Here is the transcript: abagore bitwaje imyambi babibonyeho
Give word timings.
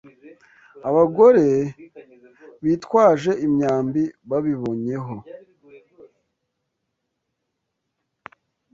abagore 0.89 1.47
bitwaje 2.63 3.31
imyambi 3.45 4.03
babibonyeho 4.29 5.15